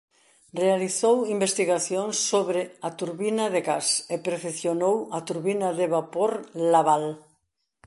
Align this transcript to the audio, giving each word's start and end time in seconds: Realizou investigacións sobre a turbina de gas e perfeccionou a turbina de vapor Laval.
Realizou 0.63 1.17
investigacións 1.35 2.15
sobre 2.31 2.61
a 2.87 2.89
turbina 2.99 3.45
de 3.53 3.61
gas 3.69 3.87
e 4.13 4.15
perfeccionou 4.27 4.95
a 5.17 5.19
turbina 5.29 5.69
de 5.79 5.85
vapor 5.95 6.31
Laval. 6.71 7.05